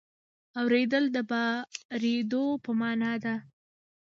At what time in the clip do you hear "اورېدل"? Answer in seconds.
0.59-1.03